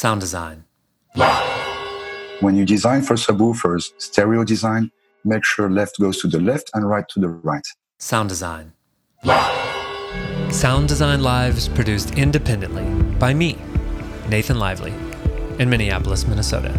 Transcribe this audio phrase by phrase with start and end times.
[0.00, 0.64] Sound design.
[2.40, 4.90] When you design for subwoofers, stereo design,
[5.26, 7.66] make sure left goes to the left and right to the right.
[7.98, 8.72] Sound design.
[10.48, 12.86] Sound Design Live is produced independently
[13.18, 13.58] by me,
[14.30, 14.94] Nathan Lively,
[15.58, 16.72] in Minneapolis, Minnesota.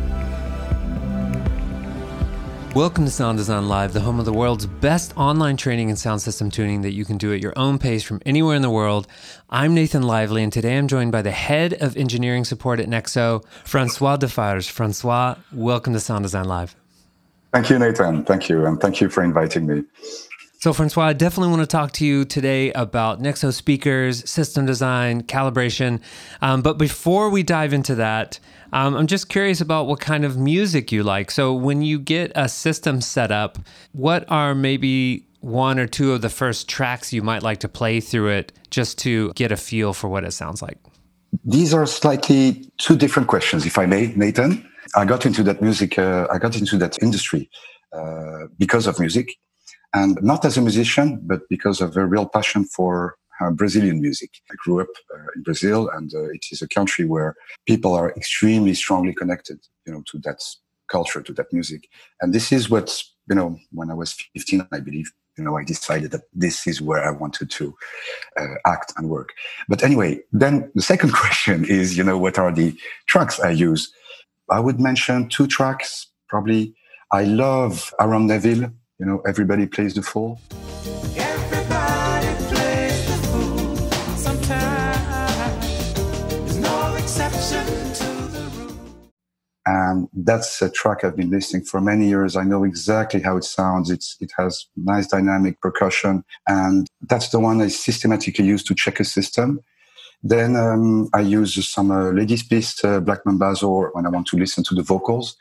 [2.73, 6.21] Welcome to Sound Design Live, the home of the world's best online training and sound
[6.21, 9.07] system tuning that you can do at your own pace from anywhere in the world.
[9.49, 13.43] I'm Nathan Lively, and today I'm joined by the head of engineering support at Nexo,
[13.65, 14.69] Francois Deffarges.
[14.69, 16.73] Francois, welcome to Sound Design Live.
[17.51, 18.23] Thank you, Nathan.
[18.23, 18.65] Thank you.
[18.65, 19.83] And thank you for inviting me.
[20.63, 25.23] So, Francois, I definitely want to talk to you today about Nexo speakers, system design,
[25.23, 25.99] calibration.
[26.39, 28.39] Um, but before we dive into that,
[28.71, 31.31] um, I'm just curious about what kind of music you like.
[31.31, 33.57] So, when you get a system set up,
[33.93, 37.99] what are maybe one or two of the first tracks you might like to play
[37.99, 40.77] through it just to get a feel for what it sounds like?
[41.43, 44.63] These are slightly two different questions, if I may, Nathan.
[44.95, 47.49] I got into that music, uh, I got into that industry
[47.93, 49.39] uh, because of music
[49.93, 54.29] and not as a musician, but because of a real passion for uh, Brazilian music.
[54.51, 58.11] I grew up uh, in Brazil, and uh, it is a country where people are
[58.11, 60.41] extremely strongly connected, you know, to that
[60.89, 61.89] culture, to that music.
[62.21, 63.57] And this is what you know.
[63.71, 67.11] When I was 15, I believe, you know, I decided that this is where I
[67.11, 67.75] wanted to
[68.39, 69.29] uh, act and work.
[69.67, 73.91] But anyway, then the second question is, you know, what are the tracks I use?
[74.49, 76.07] I would mention two tracks.
[76.27, 76.75] Probably,
[77.11, 78.71] I love Aaron Neville
[79.01, 80.39] you know, everybody plays the fool.
[81.17, 83.75] Everybody plays the fool.
[84.15, 85.65] Sometimes
[86.29, 88.77] there's no exception to the rule.
[89.65, 92.35] And that's a track I've been listening for many years.
[92.35, 93.89] I know exactly how it sounds.
[93.89, 98.99] It's it has nice dynamic percussion, and that's the one I systematically use to check
[98.99, 99.61] a system.
[100.21, 104.63] Then um, I use some uh, Ladysmith uh, Black Mambazo when I want to listen
[104.65, 105.37] to the vocals.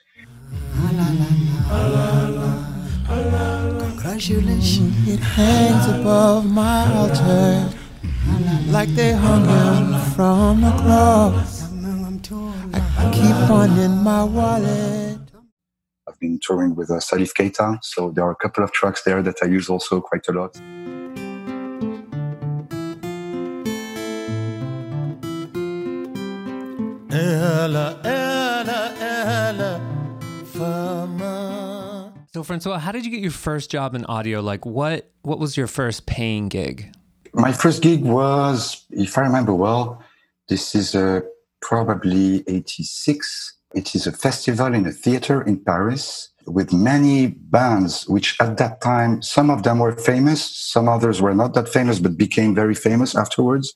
[4.20, 7.70] Congratulations, it hangs above my altar
[8.69, 11.64] like they hung him from the cross.
[12.98, 15.20] I keep one in my wallet.
[16.08, 19.22] I've been touring with uh, Salif Keita, so there are a couple of tracks there
[19.22, 20.60] that I use also quite a lot.
[27.10, 28.29] Ella, Ella,
[32.32, 34.41] so, Francois, how did you get your first job in audio?
[34.41, 36.94] Like, what what was your first paying gig?
[37.32, 40.02] My first gig was, if I remember well,
[40.48, 41.20] this is uh,
[41.60, 43.56] probably '86.
[43.74, 48.80] It is a festival in a theater in Paris with many bands, which at that
[48.80, 52.74] time, some of them were famous, some others were not that famous, but became very
[52.74, 53.74] famous afterwards.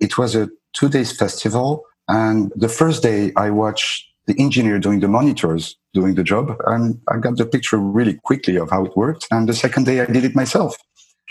[0.00, 1.84] It was a two days festival.
[2.08, 6.56] And the first day I watched the engineer doing the monitors doing the job.
[6.66, 9.26] And I got the picture really quickly of how it worked.
[9.30, 10.76] And the second day I did it myself.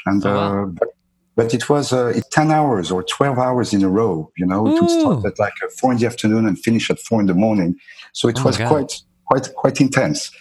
[0.06, 0.63] And, oh, wow.
[0.63, 0.88] uh, but,
[1.35, 4.79] but, it was uh, 10 hours or 12 hours in a row, you know, Ooh.
[4.79, 7.75] to start at like four in the afternoon and finish at four in the morning.
[8.13, 10.31] So it oh was quite, quite, quite intense.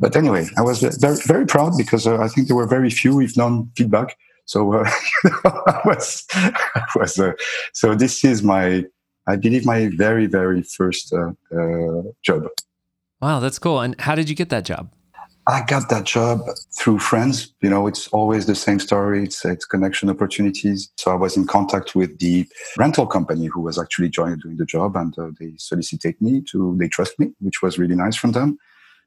[0.00, 3.20] But anyway, I was very, very proud because uh, I think there were very few,
[3.20, 4.16] if none, feedback.
[4.46, 4.90] So uh,
[5.44, 7.32] I was, I was uh,
[7.74, 8.84] so this is my,
[9.26, 12.44] I believe my very, very first uh, uh, job.
[13.20, 13.80] Wow, that's cool.
[13.80, 14.92] And how did you get that job?
[15.46, 16.42] I got that job
[16.78, 17.52] through friends.
[17.60, 19.24] You know, it's always the same story.
[19.24, 20.90] It's, it's connection opportunities.
[20.96, 22.46] So I was in contact with the
[22.78, 26.76] rental company who was actually joining doing the job, and uh, they solicited me to.
[26.78, 28.58] They trust me, which was really nice from them.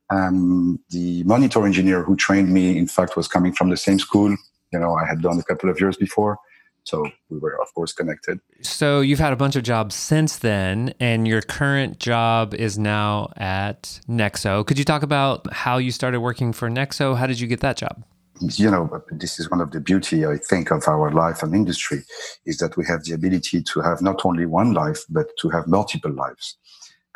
[0.10, 4.36] Um, the monitor engineer who trained me, in fact, was coming from the same school.
[4.72, 6.38] You know, I had done a couple of years before.
[6.86, 8.40] So we were, of course, connected.
[8.62, 13.32] So you've had a bunch of jobs since then, and your current job is now
[13.38, 14.66] at Nexo.
[14.66, 17.16] Could you talk about how you started working for Nexo?
[17.16, 18.04] How did you get that job?
[18.42, 22.04] You know, this is one of the beauty, I think, of our life and industry
[22.46, 25.68] is that we have the ability to have not only one life, but to have
[25.68, 26.58] multiple lives.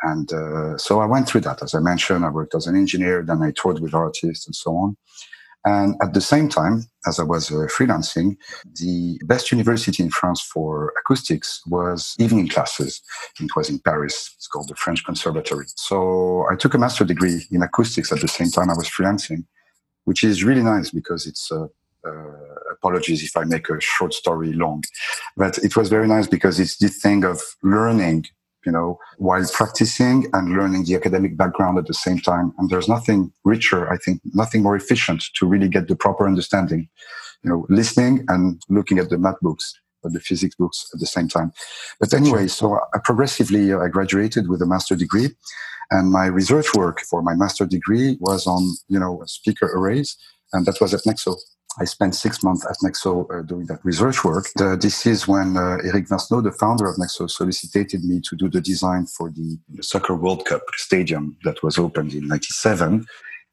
[0.02, 1.62] And uh, so I went through that.
[1.62, 4.76] As I mentioned, I worked as an engineer, then I toured with artists and so
[4.76, 4.96] on.
[5.64, 8.36] And at the same time, as I was uh, freelancing,
[8.80, 13.02] the best university in France for acoustics was evening classes.
[13.40, 14.34] It was in Paris.
[14.36, 15.66] It's called the French Conservatory.
[15.74, 19.44] So I took a master degree in acoustics at the same time I was freelancing,
[20.04, 21.66] which is really nice because it's uh,
[22.06, 22.32] uh,
[22.72, 24.84] apologies if I make a short story long,
[25.36, 28.26] but it was very nice because it's this thing of learning
[28.68, 32.52] you know, while practicing and learning the academic background at the same time.
[32.58, 36.86] And there's nothing richer, I think, nothing more efficient to really get the proper understanding.
[37.42, 39.72] You know, listening and looking at the math books
[40.02, 41.50] but the physics books at the same time.
[41.98, 45.30] But anyway, so I progressively uh, I graduated with a master degree,
[45.90, 50.16] and my research work for my master degree was on you know speaker arrays,
[50.52, 51.34] and that was at Nexo.
[51.80, 54.46] I spent six months at Nexo uh, doing that research work.
[54.56, 58.48] The, this is when uh, Eric Vincenot, the founder of Nexo, solicited me to do
[58.48, 63.06] the design for the, the Soccer World Cup stadium that was opened in 97.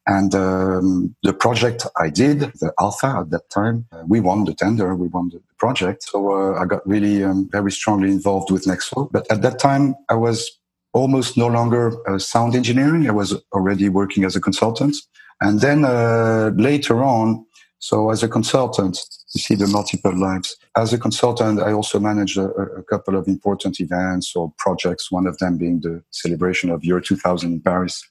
[0.07, 4.54] And um, the project I did, the Alpha at that time, uh, we won the
[4.54, 6.04] tender, we won the project.
[6.04, 9.12] So uh, I got really um, very strongly involved with Nexo.
[9.12, 10.60] But at that time, I was
[10.94, 13.07] almost no longer sound engineering.
[13.07, 14.95] I was already working as a consultant.
[15.42, 17.45] And then uh, later on,
[17.86, 18.98] so as a consultant,
[19.36, 20.58] you see the multiple lives.
[20.76, 22.48] As a consultant, I also managed a,
[22.82, 27.00] a, couple of important events or projects, one of them being the celebration of Year
[27.00, 28.04] 2000 in Paris.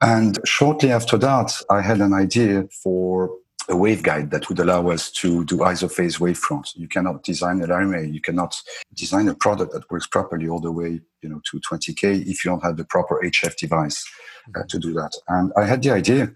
[0.00, 3.30] And shortly after that, I had an idea for
[3.68, 6.76] a waveguide that would allow us to do isophase wavefronts.
[6.76, 8.06] You cannot design an array.
[8.06, 8.54] You cannot
[8.94, 12.52] design a product that works properly all the way, you know, to 20k if you
[12.52, 14.08] don't have the proper HF device
[14.54, 15.10] uh, to do that.
[15.26, 16.32] And I had the idea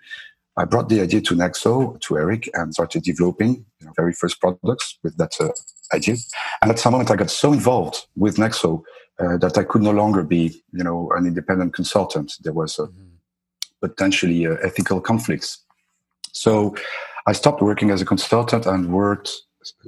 [0.60, 4.38] I brought the idea to Nexo, to Eric, and started developing you know, very first
[4.42, 5.48] products with that uh,
[5.94, 6.16] idea.
[6.60, 8.82] And at some moment, I got so involved with Nexo
[9.18, 12.34] uh, that I could no longer be, you know, an independent consultant.
[12.42, 13.08] There was uh, mm-hmm.
[13.80, 15.64] potentially uh, ethical conflicts.
[16.32, 16.76] So
[17.26, 19.30] I stopped working as a consultant and worked,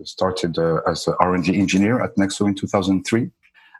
[0.04, 3.30] started uh, as an R&D engineer at Nexo in 2003.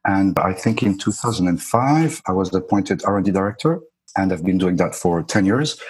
[0.04, 3.80] And I think in 2005, I was appointed R&D director,
[4.14, 5.80] and I've been doing that for 10 years.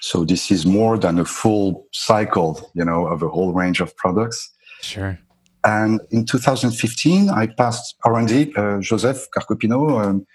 [0.00, 3.94] So this is more than a full cycle, you know, of a whole range of
[3.96, 4.50] products.
[4.80, 5.18] Sure.
[5.64, 8.54] And in 2015, I passed R&D.
[8.56, 10.26] Uh, Joseph Carcopino, um,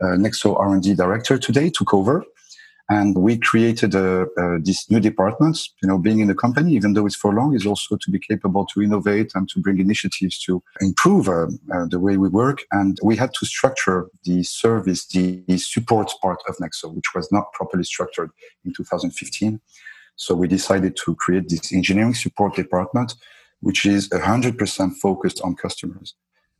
[0.00, 2.24] uh, Nexo R&D director today, took over.
[2.90, 5.72] And we created uh, uh, this new departments.
[5.82, 8.18] You know, being in the company, even though it's for long, is also to be
[8.18, 12.62] capable to innovate and to bring initiatives to improve uh, uh, the way we work.
[12.72, 17.30] And we had to structure the service, the, the support part of Nexo, which was
[17.30, 18.30] not properly structured
[18.64, 19.60] in 2015.
[20.16, 23.14] So we decided to create this engineering support department,
[23.60, 26.14] which is 100% focused on customers.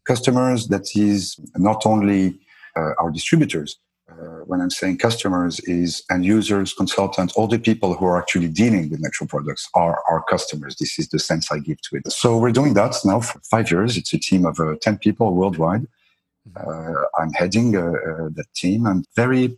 [0.05, 2.41] Customers that is not only
[2.77, 3.79] uh, our distributors,
[4.20, 8.49] uh, when I'm saying customers is end users, consultants, all the people who are actually
[8.49, 10.76] dealing with natural products are our customers.
[10.76, 12.12] This is the sense I give to it.
[12.12, 13.97] So we're doing that now for five years.
[13.97, 15.87] It's a team of uh, 10 people worldwide.
[16.56, 19.56] Uh, I'm heading uh, uh, that team and very,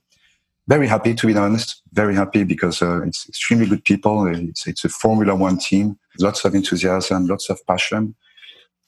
[0.69, 1.83] very happy to be honest.
[1.93, 4.27] Very happy because uh, it's extremely good people.
[4.27, 5.99] It's, it's a Formula One team.
[6.21, 8.15] Lots of enthusiasm, lots of passion.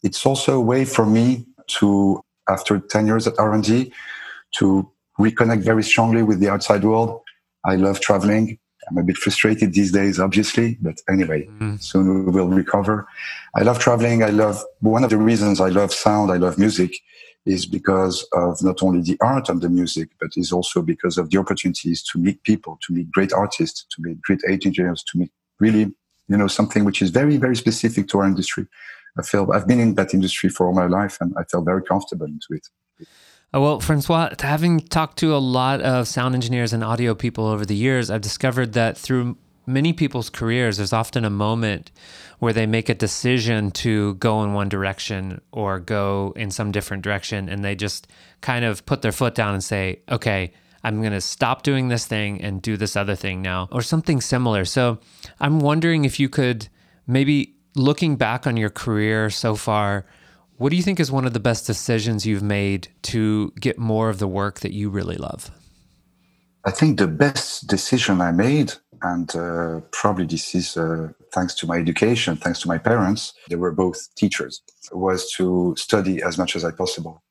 [0.03, 1.47] It's also a way for me
[1.79, 3.93] to, after 10 years at R&D,
[4.59, 7.21] to reconnect very strongly with the outside world.
[7.65, 8.59] I love traveling.
[8.89, 11.83] I'm a bit frustrated these days, obviously, but anyway, mm.
[11.83, 13.09] soon we will recover.
[13.57, 14.23] I love traveling.
[14.23, 16.93] I love one of the reasons I love sound, I love music
[17.47, 21.31] is because of not only the art and the music, but is also because of
[21.31, 25.31] the opportunities to meet people, to meet great artists, to meet great engineers, to meet
[25.61, 25.93] really,
[26.29, 28.67] you know, something which is very, very specific to our industry.
[29.17, 31.83] I feel I've been in that industry for all my life and I feel very
[31.83, 32.67] comfortable into it.
[33.55, 37.65] Uh, well, Francois, having talked to a lot of sound engineers and audio people over
[37.65, 41.91] the years, I've discovered that through many people's careers, there's often a moment
[42.39, 47.03] where they make a decision to go in one direction or go in some different
[47.03, 47.49] direction.
[47.49, 48.09] And they just
[48.41, 50.53] kind of put their foot down and say, okay,
[50.85, 54.21] I'm going to stop doing this thing and do this other thing now, or something
[54.21, 54.65] similar.
[54.65, 54.99] So
[55.41, 56.69] I'm wondering if you could
[57.07, 60.07] maybe looking back on your career so far,
[60.59, 64.09] what do you think is one of the best decisions you've made to get more
[64.09, 65.51] of the work that you really love?
[66.65, 68.73] I think the best decision I made,
[69.03, 73.57] and uh, probably this is uh, thanks to my education, thanks to my parents, they
[73.57, 77.23] were both teachers, was to study as much as I possible,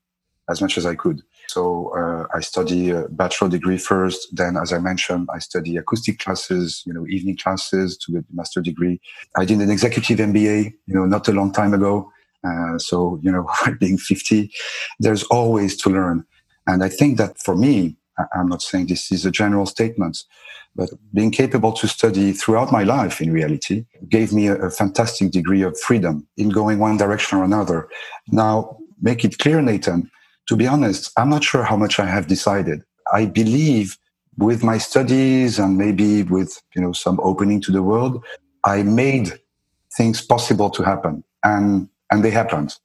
[0.50, 1.22] as much as I could.
[1.48, 4.28] So uh, I study a bachelor degree first.
[4.32, 8.62] Then, as I mentioned, I study acoustic classes, you know, evening classes to get master
[8.62, 9.02] degree.
[9.38, 12.12] I did an executive MBA, you know, not a long time ago.
[12.46, 13.50] Uh, so, you know,
[13.80, 14.52] being 50,
[15.00, 16.26] there's always to learn.
[16.68, 17.98] And I think that for me,
[18.34, 20.24] I'm not saying this is a general statement,
[20.76, 25.32] but being capable to study throughout my life in reality gave me a, a fantastic
[25.32, 27.90] degree of freedom in going one direction or another.
[28.30, 30.10] Now, make it clear, Nathan,
[30.48, 32.84] to be honest, I'm not sure how much I have decided.
[33.14, 33.98] I believe
[34.38, 38.24] with my studies and maybe with, you know, some opening to the world,
[38.64, 39.40] I made
[39.96, 41.24] things possible to happen.
[41.44, 42.76] And and they happened.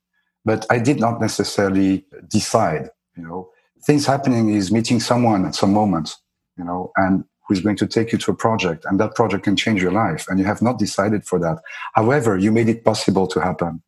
[0.45, 3.51] But I did not necessarily decide, you know,
[3.85, 6.17] things happening is meeting someone at some moment,
[6.57, 9.57] you know, and who's going to take you to a project and that project can
[9.57, 11.59] change your life and you have not decided for that.
[11.95, 13.83] However, you made it possible to happen.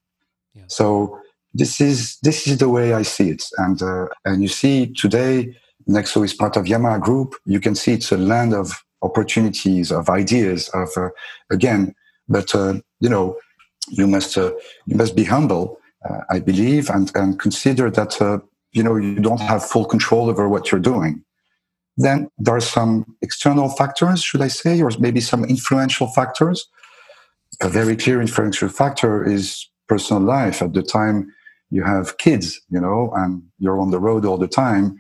[0.55, 0.75] Yes.
[0.75, 1.19] So
[1.55, 5.55] this is this is the way I see it, and uh, and you see today
[5.89, 7.35] Nexo is part of Yamaha Group.
[7.45, 8.73] You can see it's a land of
[9.03, 11.11] opportunities, of ideas, of uh,
[11.51, 11.95] again,
[12.29, 13.37] but uh, you know,
[13.89, 14.53] you must uh,
[14.87, 18.39] you must be humble, uh, I believe, and and consider that uh,
[18.73, 21.25] you know you don't have full control over what you're doing.
[21.97, 26.67] Then there are some external factors, should I say, or maybe some influential factors.
[27.61, 30.63] A very clear influential factor is personal life.
[30.63, 31.33] At the time
[31.71, 34.99] you have kids, you know, and you're on the road all the time.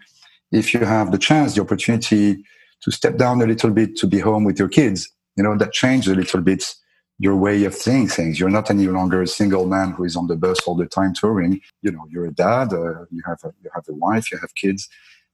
[0.51, 2.45] If you have the chance, the opportunity
[2.83, 5.73] to step down a little bit to be home with your kids, you know, that
[5.73, 6.75] changes a little bit
[7.23, 8.41] your way of seeing things.
[8.41, 11.15] You're not any longer a single man who is on the bus all the time
[11.15, 11.61] touring.
[11.81, 14.53] You know, you're a dad, uh, you have a, you have a wife, you have
[14.57, 14.89] kids,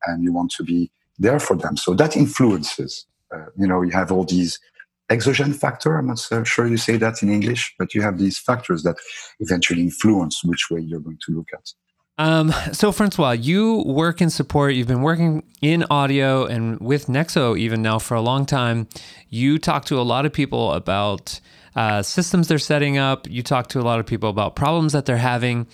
[0.06, 1.78] and you want to be there for them.
[1.78, 3.06] So that influences.
[3.34, 4.60] Uh, you know, you have all these
[5.08, 5.96] exogenous factor.
[5.96, 8.96] I'm not so sure you say that in English, but you have these factors that
[9.40, 11.72] eventually influence which way you're going to look at.
[12.18, 14.74] Um, so, Francois, you work in support.
[14.74, 18.88] You've been working in audio and with Nexo even now for a long time.
[19.30, 21.40] You talk to a lot of people about
[21.78, 23.30] uh, systems they're setting up.
[23.30, 25.68] You talk to a lot of people about problems that they're having.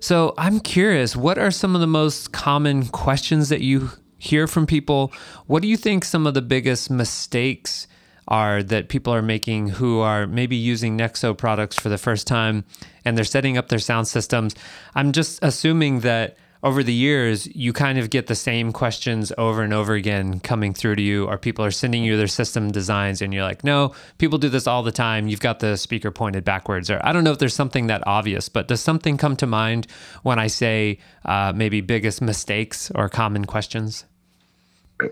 [0.00, 4.66] So, I'm curious, what are some of the most common questions that you hear from
[4.66, 5.12] people?
[5.46, 7.86] What do you think some of the biggest mistakes
[8.28, 12.64] are that people are making who are maybe using Nexo products for the first time
[13.04, 14.56] and they're setting up their sound systems.
[14.96, 19.62] I'm just assuming that over the years, you kind of get the same questions over
[19.62, 23.22] and over again coming through to you, or people are sending you their system designs,
[23.22, 25.28] and you're like, no, people do this all the time.
[25.28, 26.90] You've got the speaker pointed backwards.
[26.90, 29.86] Or I don't know if there's something that obvious, but does something come to mind
[30.22, 34.04] when I say uh, maybe biggest mistakes or common questions?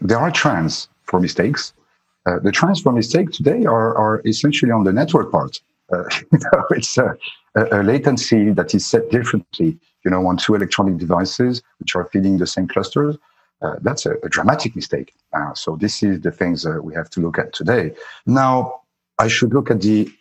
[0.01, 1.73] There are trends for mistakes.
[2.27, 5.61] Uh, the for mistakes today are, are essentially on the network part.
[5.93, 7.15] Uh, you know, it's a,
[7.55, 12.39] a, latency that is set differently, you know, on two electronic devices which are feeding
[12.39, 13.17] the same clusters.
[13.63, 15.15] Uh, that's a, a, dramatic mistake.
[15.33, 17.95] Uh, so this is the things that we have to look at today.
[18.27, 18.81] Now,
[19.19, 20.13] I should look at the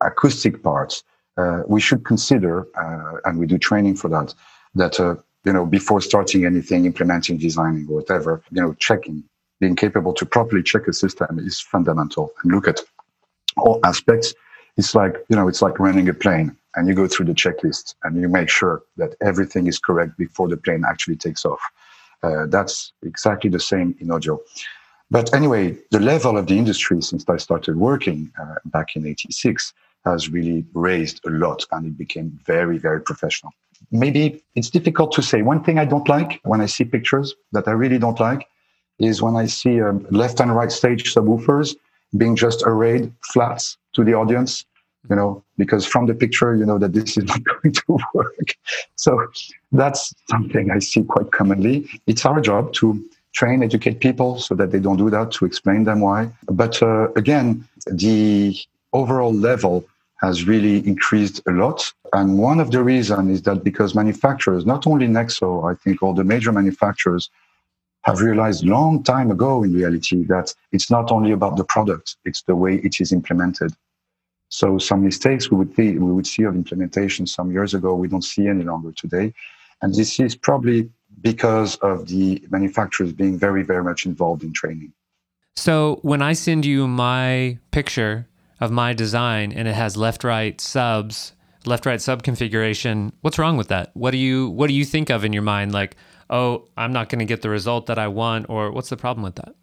[0.00, 1.02] acoustic parts.
[1.36, 4.32] Uh, we should consider, uh, and we do training for that,
[4.74, 4.98] that
[5.44, 9.22] you know before starting anything, implementing, designing, whatever, you know, checking
[9.60, 12.80] being capable to properly check a system is fundamental and look at
[13.56, 14.34] all aspects.
[14.76, 17.94] It's like, you know, it's like running a plane and you go through the checklist
[18.04, 21.60] and you make sure that everything is correct before the plane actually takes off.
[22.22, 24.38] Uh, that's exactly the same in audio.
[25.10, 29.72] But anyway, the level of the industry since I started working uh, back in 86
[30.04, 33.52] has really raised a lot and it became very, very professional.
[33.90, 35.42] Maybe it's difficult to say.
[35.42, 38.48] One thing I don't like when I see pictures that I really don't like
[38.98, 41.76] is when I see um, left and right stage subwoofers
[42.16, 43.62] being just arrayed flat
[43.94, 44.64] to the audience,
[45.08, 48.56] you know, because from the picture, you know that this is not going to work.
[48.96, 49.26] So
[49.72, 51.88] that's something I see quite commonly.
[52.06, 55.84] It's our job to train, educate people so that they don't do that, to explain
[55.84, 56.30] them why.
[56.46, 58.56] But uh, again, the
[58.92, 59.84] overall level
[60.22, 61.92] has really increased a lot.
[62.14, 66.14] And one of the reasons is that because manufacturers, not only Nexo, I think all
[66.14, 67.28] the major manufacturers
[68.02, 72.42] have realized long time ago in reality that it's not only about the product, it's
[72.42, 73.72] the way it is implemented.
[74.48, 78.08] So some mistakes we would see, we would see of implementation some years ago, we
[78.08, 79.34] don't see any longer today.
[79.82, 84.92] And this is probably because of the manufacturers being very, very much involved in training.
[85.56, 88.28] So when I send you my picture
[88.60, 91.32] of my design and it has left right subs,
[91.64, 93.90] left right sub configuration, what's wrong with that?
[93.94, 95.96] What do you what do you think of in your mind like
[96.30, 99.22] oh, I'm not going to get the result that I want, or what's the problem
[99.22, 99.54] with that?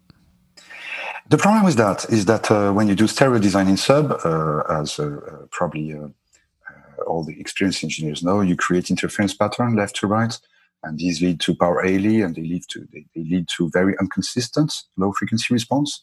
[1.30, 4.62] The problem with that is that uh, when you do stereo design in sub, uh,
[4.68, 9.74] as uh, uh probably uh, uh, all the experienced engineers know, you create interference pattern
[9.74, 10.38] left to right,
[10.82, 13.94] and these lead to power alley, and they lead to they, they lead to very
[14.00, 16.02] inconsistent low frequency response.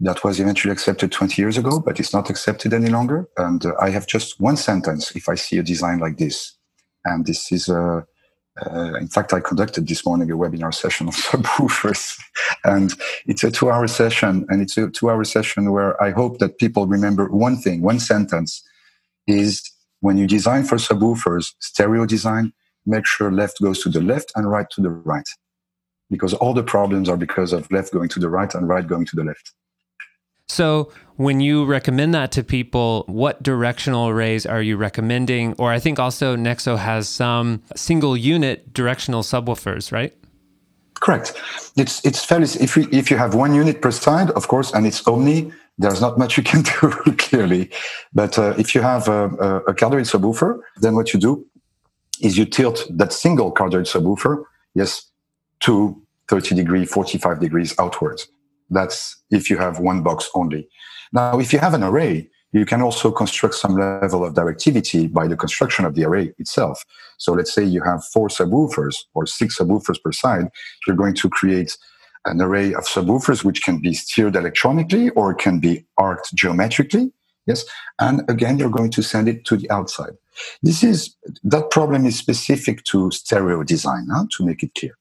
[0.00, 3.28] That was eventually accepted 20 years ago, but it's not accepted any longer.
[3.36, 6.52] And I have just one sentence if I see a design like this,
[7.04, 8.06] and this is a
[8.66, 12.18] uh, in fact, I conducted this morning a webinar session on subwoofers,
[12.64, 12.92] and
[13.26, 17.28] it's a two-hour session, and it's a two-hour session where I hope that people remember
[17.28, 18.62] one thing, one sentence,
[19.26, 19.62] is
[20.00, 22.52] when you design for subwoofers, stereo design,
[22.86, 25.28] make sure left goes to the left and right to the right,
[26.10, 29.04] because all the problems are because of left going to the right and right going
[29.06, 29.52] to the left.
[30.48, 35.54] So, when you recommend that to people, what directional arrays are you recommending?
[35.54, 40.14] Or I think also Nexo has some single unit directional subwoofers, right?
[40.94, 41.34] Correct.
[41.76, 44.86] It's it's fairly if you if you have one unit per side, of course, and
[44.86, 47.70] it's omni, there's not much you can do clearly.
[48.12, 49.24] But uh, if you have a,
[49.68, 51.46] a, cardioid subwoofer, then what you do
[52.20, 55.06] is you tilt that single cardioid subwoofer, yes,
[55.60, 58.28] to 30 degree, 45 degrees outwards.
[58.70, 60.68] That's if you have one box only.
[61.12, 65.28] Now, if you have an array, you can also construct some level of directivity by
[65.28, 66.84] the construction of the array itself.
[67.18, 70.48] So let's say you have four subwoofers or six subwoofers per side.
[70.86, 71.76] You're going to create
[72.24, 77.12] an array of subwoofers which can be steered electronically or can be arced geometrically.
[77.46, 77.64] Yes.
[77.98, 80.12] And again, you're going to send it to the outside.
[80.62, 84.96] This is, that problem is specific to stereo design, huh, to make it clear.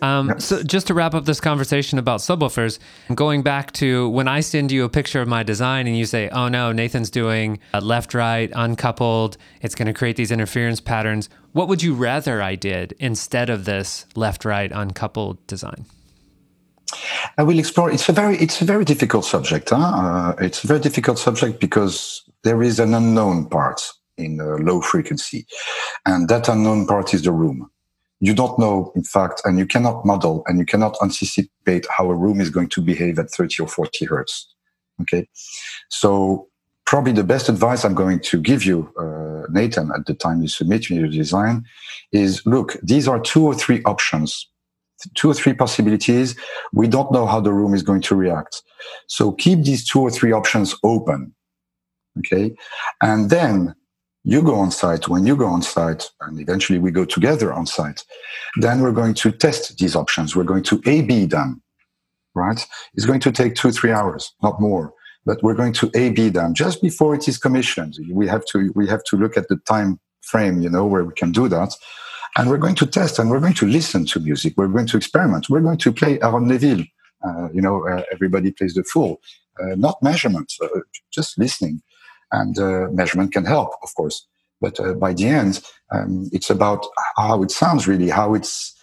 [0.00, 2.78] Um, so just to wrap up this conversation about subwoofers,
[3.14, 6.28] going back to when I send you a picture of my design and you say,
[6.30, 9.36] "Oh no, Nathan's doing left right uncoupled.
[9.60, 13.64] It's going to create these interference patterns." What would you rather I did instead of
[13.66, 15.84] this left right uncoupled design?
[17.36, 17.90] I will explore.
[17.90, 19.70] It's a very it's a very difficult subject.
[19.70, 19.76] Huh?
[19.76, 23.82] Uh, it's a very difficult subject because there is an unknown part
[24.16, 25.46] in low frequency,
[26.06, 27.70] and that unknown part is the room
[28.22, 32.14] you don't know, in fact, and you cannot model and you cannot anticipate how a
[32.14, 34.54] room is going to behave at 30 or 40 hertz.
[35.00, 35.26] Okay.
[35.88, 36.46] So
[36.86, 40.46] probably the best advice I'm going to give you, uh, Nathan, at the time you
[40.46, 41.64] submit your design
[42.12, 44.48] is look, these are two or three options,
[45.16, 46.36] two or three possibilities.
[46.72, 48.62] We don't know how the room is going to react.
[49.08, 51.34] So keep these two or three options open.
[52.20, 52.54] Okay.
[53.02, 53.74] And then
[54.24, 57.66] you go on site, when you go on site, and eventually we go together on
[57.66, 58.04] site,
[58.60, 60.36] then we're going to test these options.
[60.36, 61.60] We're going to A B them,
[62.34, 62.64] right?
[62.94, 64.94] It's going to take two, three hours, not more,
[65.26, 67.98] but we're going to A B them just before it is commissioned.
[68.10, 71.14] We have to, we have to look at the time frame, you know, where we
[71.14, 71.74] can do that.
[72.36, 74.54] And we're going to test and we're going to listen to music.
[74.56, 75.50] We're going to experiment.
[75.50, 76.84] We're going to play Aaron Neville.
[77.24, 79.20] Uh, you know, uh, everybody plays the fool.
[79.60, 80.80] uh, not measurements, uh,
[81.12, 81.82] just listening
[82.32, 84.26] and uh, measurement can help, of course.
[84.60, 85.60] But uh, by the end,
[85.92, 86.86] um, it's about
[87.16, 88.74] how it sounds really, how it's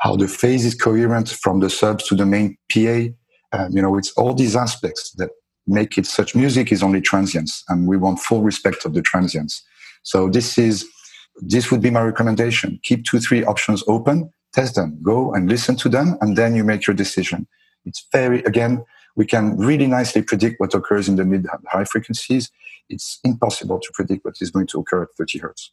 [0.00, 3.06] how the phase is coherent from the subs to the main PA.
[3.52, 5.30] Um, you know, it's all these aspects that
[5.66, 6.34] make it such.
[6.34, 9.62] Music is only transience, and we want full respect of the transience.
[10.02, 10.86] So this is
[11.40, 12.80] this would be my recommendation.
[12.82, 16.64] Keep two, three options open, test them, go and listen to them, and then you
[16.64, 17.46] make your decision.
[17.84, 18.84] It's very again,
[19.16, 22.50] we can really nicely predict what occurs in the mid and high frequencies
[22.88, 25.72] it's impossible to predict what is going to occur at 30 hertz.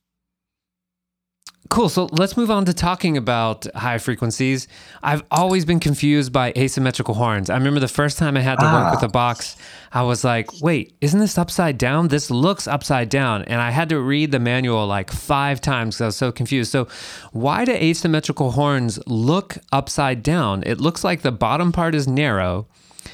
[1.70, 1.88] Cool.
[1.88, 4.68] So let's move on to talking about high frequencies.
[5.02, 7.50] I've always been confused by asymmetrical horns.
[7.50, 8.84] I remember the first time I had to ah.
[8.84, 9.56] work with a box,
[9.94, 12.10] I was like, wait, isn't this upside down?
[12.10, 13.44] This looks upside down.
[13.44, 16.70] And I had to read the manual like five times because I was so confused.
[16.70, 16.88] So,
[17.32, 20.64] why do asymmetrical horns look upside down?
[20.66, 22.68] It looks like the bottom part is narrow,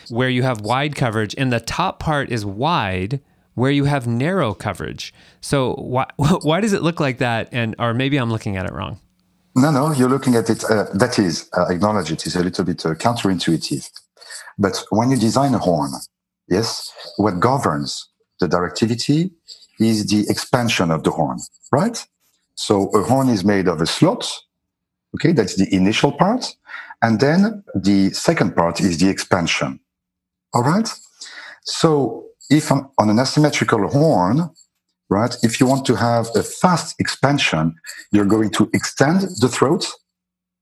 [0.10, 3.21] where you have wide coverage, and the top part is wide
[3.56, 5.13] where you have narrow coverage.
[5.41, 7.49] So why why does it look like that?
[7.52, 8.99] And or maybe I'm looking at it wrong.
[9.56, 10.63] No, no, you're looking at it.
[10.63, 13.89] Uh, that is, uh, acknowledge it is a little bit uh, counterintuitive.
[14.58, 15.91] But when you design a horn,
[16.47, 18.08] yes, what governs
[18.39, 19.32] the directivity
[19.80, 21.39] is the expansion of the horn,
[21.71, 22.06] right?
[22.56, 24.30] So a horn is made of a slot.
[25.15, 26.56] Okay, that's the initial part.
[27.01, 29.79] And then the second part is the expansion.
[30.53, 30.89] All right.
[31.63, 34.49] So if on, on an asymmetrical horn,
[35.09, 37.75] right, if you want to have a fast expansion,
[38.12, 39.88] you're going to extend the throat.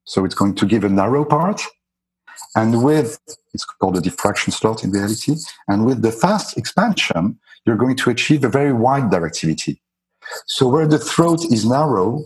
[0.06, 1.62] So it's going to give a narrow part.
[2.56, 3.19] And with,
[3.54, 5.36] it's called a diffraction slot in reality.
[5.67, 9.80] And with the fast expansion, you're going to achieve a very wide directivity.
[10.47, 12.26] So where the throat is narrow,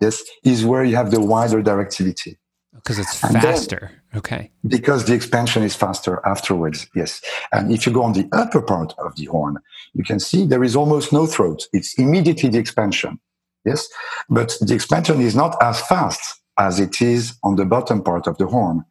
[0.00, 2.36] yes, is where you have the wider directivity.
[2.74, 3.90] Because it's faster.
[4.12, 4.50] Then, okay.
[4.66, 6.86] Because the expansion is faster afterwards.
[6.94, 7.20] Yes.
[7.52, 9.58] And if you go on the upper part of the horn,
[9.92, 11.66] you can see there is almost no throat.
[11.72, 13.18] It's immediately the expansion.
[13.64, 13.88] Yes.
[14.28, 18.38] But the expansion is not as fast as it is on the bottom part of
[18.38, 18.84] the horn.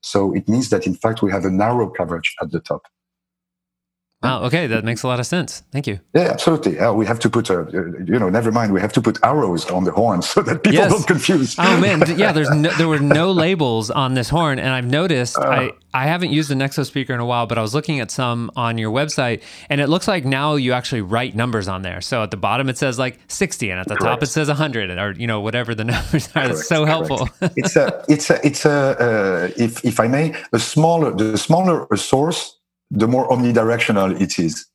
[0.00, 2.82] So it means that in fact we have a narrow coverage at the top.
[4.22, 4.44] Wow.
[4.44, 5.62] Okay, that makes a lot of sense.
[5.70, 6.00] Thank you.
[6.14, 6.78] Yeah, absolutely.
[6.78, 8.72] Uh, we have to put, uh, you know, never mind.
[8.72, 10.90] We have to put arrows on the horn so that people yes.
[10.90, 11.54] don't confuse.
[11.58, 12.32] Oh man, yeah.
[12.32, 15.36] There's no, there were no labels on this horn, and I've noticed.
[15.36, 18.00] Uh, I I haven't used a Nexo speaker in a while, but I was looking
[18.00, 21.82] at some on your website, and it looks like now you actually write numbers on
[21.82, 22.00] there.
[22.00, 24.20] So at the bottom it says like 60, and at the correct.
[24.20, 26.50] top it says 100, or you know whatever the numbers are.
[26.50, 27.28] It's so helpful.
[27.56, 31.86] it's a it's a it's a uh, if if I may, a smaller the smaller
[31.90, 32.56] a source
[32.90, 34.66] the more omnidirectional it is.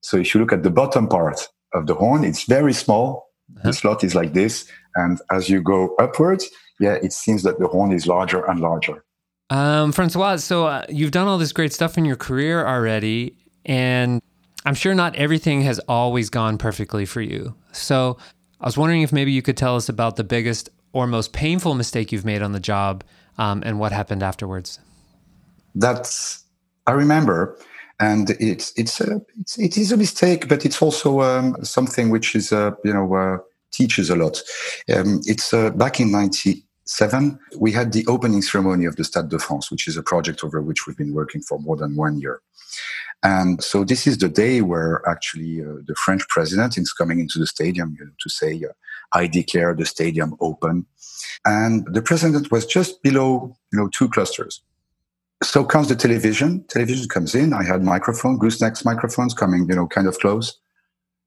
[0.00, 3.28] So if you look at the bottom part of the horn, it's very small.
[3.56, 3.68] Uh-huh.
[3.68, 4.66] The slot is like this.
[4.96, 6.48] And as you go upwards,
[6.80, 9.04] yeah, it seems that the horn is larger and larger.
[9.50, 13.36] Um, Francois, so uh, you've done all this great stuff in your career already,
[13.66, 14.22] and
[14.64, 17.54] I'm sure not everything has always gone perfectly for you.
[17.72, 18.16] So
[18.60, 21.74] I was wondering if maybe you could tell us about the biggest or most painful
[21.74, 23.04] mistake you've made on the job
[23.38, 24.78] um, and what happened afterwards.
[25.74, 26.41] That's
[26.86, 27.56] I remember,
[28.00, 32.34] and it's it's a it's, it is a mistake, but it's also um, something which
[32.34, 33.38] is uh, you know uh,
[33.70, 34.42] teaches a lot.
[34.94, 39.38] Um, it's uh, back in '97 we had the opening ceremony of the Stade de
[39.38, 42.40] France, which is a project over which we've been working for more than one year.
[43.22, 47.38] And so this is the day where actually uh, the French president is coming into
[47.38, 48.72] the stadium you know, to say, uh,
[49.12, 50.86] "I declare the stadium open."
[51.44, 54.62] And the president was just below, you know, two clusters.
[55.42, 56.64] So comes the television.
[56.68, 57.52] Television comes in.
[57.52, 60.58] I had microphone, goosenecks microphones coming, you know, kind of close.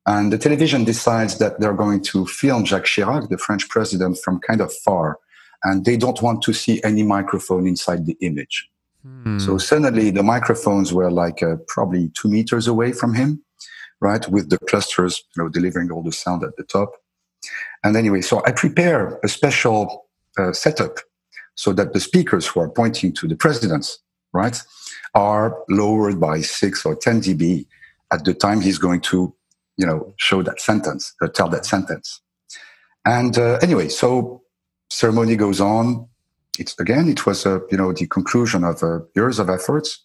[0.05, 4.39] And the television decides that they're going to film Jacques Chirac, the French president, from
[4.39, 5.17] kind of far.
[5.63, 8.69] And they don't want to see any microphone inside the image.
[9.01, 9.39] Hmm.
[9.39, 13.43] So suddenly the microphones were like uh, probably two meters away from him,
[13.99, 14.27] right?
[14.29, 16.91] With the clusters, you know, delivering all the sound at the top.
[17.83, 20.99] And anyway, so I prepare a special uh, setup
[21.55, 23.99] so that the speakers who are pointing to the presidents,
[24.35, 24.61] right,
[25.13, 27.65] are lowered by six or 10 dB
[28.11, 29.33] at the time he's going to,
[29.77, 32.21] you know, show that sentence, uh, tell that sentence.
[33.05, 34.43] And uh, anyway, so
[34.89, 36.07] ceremony goes on.
[36.57, 40.03] It's again, it was, uh, you know, the conclusion of uh, years of efforts.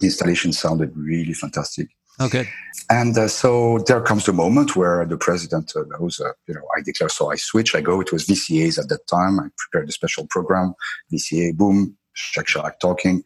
[0.00, 1.88] The installation sounded really fantastic.
[2.20, 2.48] Okay.
[2.88, 6.62] And uh, so there comes the moment where the president uh, knows, uh, you know,
[6.76, 8.00] I declare, so I switch, I go.
[8.00, 9.38] It was VCAs at that time.
[9.38, 10.74] I prepared a special program,
[11.12, 13.22] VCA, boom, Jacques Chirac talking,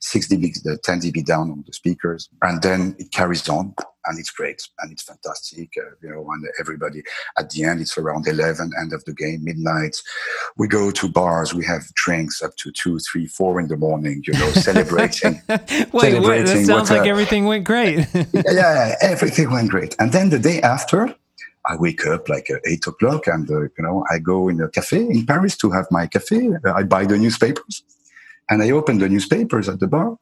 [0.00, 2.28] 6 dB, the 10 dB down on the speakers.
[2.42, 3.74] And then it carries on
[4.06, 5.70] and it's great and it's fantastic.
[5.78, 7.02] Uh, you know, and everybody
[7.38, 9.96] at the end, it's around 11, end of the game, midnight.
[10.56, 14.22] We go to bars, we have drinks up to two, three, four in the morning,
[14.26, 15.40] you know, celebrating.
[15.48, 18.06] wait, celebrating wait, that sounds like uh, everything went great.
[18.14, 19.94] yeah, yeah, everything went great.
[19.98, 21.14] And then the day after,
[21.64, 24.68] I wake up like uh, eight o'clock and, uh, you know, I go in a
[24.68, 26.50] cafe in Paris to have my cafe.
[26.64, 27.84] I buy the newspapers
[28.52, 30.14] and I open the newspapers at the bar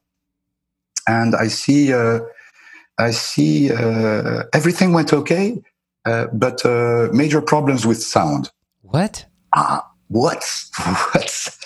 [1.05, 2.21] and I see, uh,
[2.97, 5.61] I see uh, everything went okay,
[6.05, 8.49] uh, but uh, major problems with sound.
[8.83, 9.25] What?
[9.53, 10.43] Ah, what?
[11.11, 11.57] what?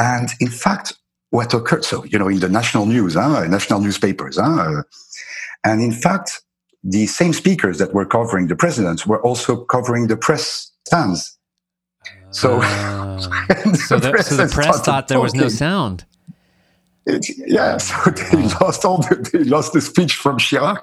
[0.00, 0.94] And in fact,
[1.30, 4.82] what occurred, so, you know, in the national news, huh, national newspapers, huh,
[5.62, 6.42] and in fact,
[6.82, 11.38] the same speakers that were covering the presidents were also covering the press stands.
[12.32, 13.28] So, uh, so,
[13.98, 16.04] the, so the press thought there was no sound.
[17.04, 20.82] It, yeah, so they lost all the, they lost the speech from Chirac,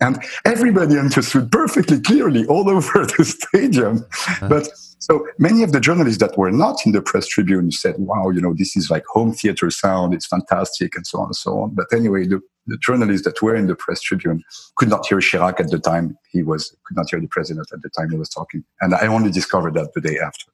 [0.00, 3.98] and everybody understood perfectly clearly all over the stadium.
[3.98, 4.48] Uh-huh.
[4.48, 8.30] But so many of the journalists that were not in the press tribune said, "Wow,
[8.30, 10.14] you know, this is like home theater sound.
[10.14, 11.74] It's fantastic," and so on and so on.
[11.74, 14.42] But anyway, the, the journalists that were in the press tribune
[14.76, 17.82] could not hear Chirac at the time he was could not hear the president at
[17.82, 20.46] the time he was talking, and I only discovered that the day after.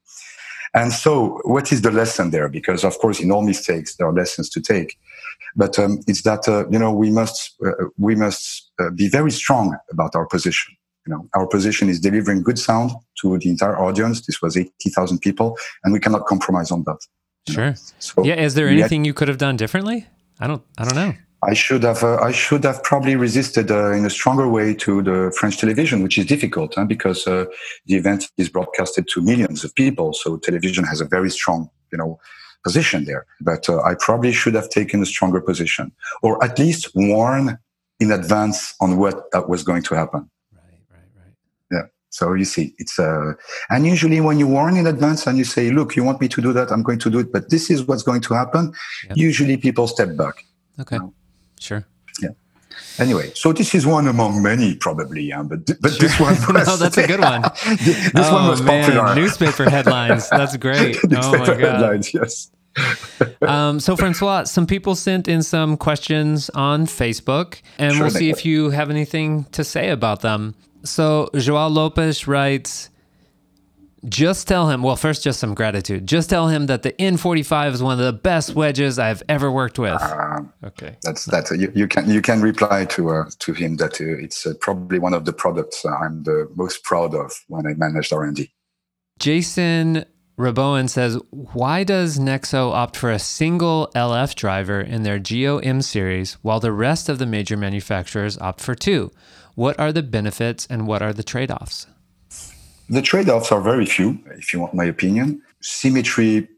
[0.75, 2.49] And so, what is the lesson there?
[2.49, 4.99] Because, of course, in all mistakes, there are lessons to take.
[5.57, 9.31] But um, it's that uh, you know we must uh, we must uh, be very
[9.31, 10.75] strong about our position.
[11.07, 12.91] You know, our position is delivering good sound
[13.23, 14.27] to the entire audience.
[14.27, 16.99] This was eighty thousand people, and we cannot compromise on that.
[17.49, 17.75] Sure.
[17.99, 18.35] So, yeah.
[18.35, 20.07] Is there anything you could have done differently?
[20.39, 20.63] I don't.
[20.77, 21.15] I don't know.
[21.42, 25.03] I should have uh, I should have probably resisted uh, in a stronger way to
[25.03, 26.85] the French television, which is difficult huh?
[26.85, 27.44] because uh,
[27.87, 30.12] the event is broadcasted to millions of people.
[30.12, 32.18] So television has a very strong, you know,
[32.64, 33.24] position there.
[33.40, 37.59] But uh, I probably should have taken a stronger position, or at least warn
[38.01, 40.29] in advance on what that was going to happen.
[40.53, 41.35] Right, right, right.
[41.70, 41.87] Yeah.
[42.11, 43.35] So you see, it's uh,
[43.70, 46.40] and usually when you warn in advance and you say, "Look, you want me to
[46.42, 46.72] do that?
[46.72, 48.72] I'm going to do it, but this is what's going to happen."
[49.09, 49.16] Yep.
[49.16, 50.44] Usually, people step back.
[50.81, 50.96] Okay.
[50.96, 51.14] You know?
[51.59, 51.87] Sure.
[52.21, 52.31] Yeah.
[52.99, 56.01] Anyway, so this is one among many, probably, yeah, but but sure.
[56.01, 57.42] this one was, no, that's a good one.
[57.79, 58.85] this oh, one was man.
[58.85, 59.14] popular.
[59.14, 60.29] Newspaper headlines.
[60.31, 60.97] That's great.
[61.05, 61.61] oh my god.
[61.61, 62.51] Headlines, yes.
[63.42, 68.31] um, so, Francois, some people sent in some questions on Facebook, and sure we'll see
[68.31, 70.55] if you have anything to say about them.
[70.85, 72.90] So, Joao Lopez writes,
[74.07, 76.07] just tell him, well, first, just some gratitude.
[76.07, 79.79] Just tell him that the N45 is one of the best wedges I've ever worked
[79.79, 80.01] with.
[80.01, 80.97] Uh, okay.
[81.03, 81.51] That's that.
[81.51, 84.99] You, you, can you can reply to uh, to him that uh, it's uh, probably
[84.99, 88.51] one of the products I'm the most proud of when I managed R&D.
[89.19, 90.05] Jason
[90.39, 95.83] Raboen says, why does Nexo opt for a single LF driver in their Geo M
[95.83, 99.11] series while the rest of the major manufacturers opt for two?
[99.57, 101.89] What are the benefits and what are the trade offs?
[102.90, 105.42] The trade offs are very few, if you want my opinion.
[105.61, 106.48] Symmetry,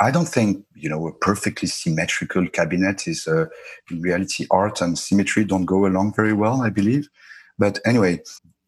[0.00, 3.44] I don't think, you know, a perfectly symmetrical cabinet is, uh,
[3.90, 7.10] in reality, art and symmetry don't go along very well, I believe.
[7.58, 8.20] But anyway,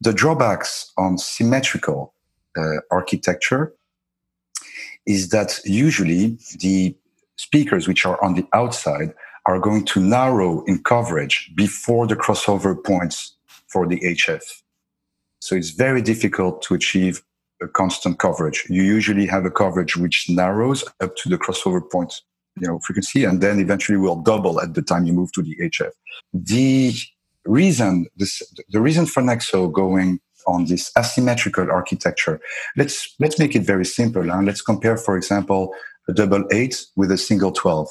[0.02, 2.12] the drawbacks on symmetrical
[2.58, 3.72] uh, architecture
[5.06, 6.94] is that usually the
[7.36, 9.14] speakers which are on the outside
[9.46, 13.34] are going to narrow in coverage before the crossover points
[13.66, 14.61] for the HF.
[15.42, 17.20] So it's very difficult to achieve
[17.60, 18.64] a constant coverage.
[18.68, 22.14] You usually have a coverage which narrows up to the crossover point,
[22.60, 25.56] you know, frequency, and then eventually will double at the time you move to the
[25.60, 25.90] HF.
[26.32, 26.94] The
[27.44, 32.40] reason, this, the reason for Nexo going on this asymmetrical architecture,
[32.76, 34.30] let's let's make it very simple.
[34.30, 35.74] And let's compare, for example,
[36.08, 37.88] a double eight with a single twelve,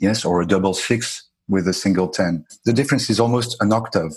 [0.00, 2.44] yes, or a double six with a single ten.
[2.64, 4.14] The difference is almost an octave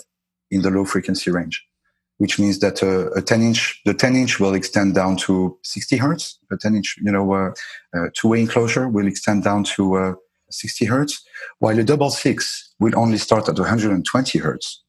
[0.50, 1.64] in the low frequency range
[2.24, 5.98] which means that uh, a 10 inch, the 10 inch will extend down to 60
[5.98, 6.38] hertz.
[6.50, 7.50] A 10 inch, you know, uh,
[7.94, 10.14] uh, two way enclosure will extend down to uh,
[10.48, 11.22] 60 hertz,
[11.58, 14.82] while a double six will only start at 120 hertz.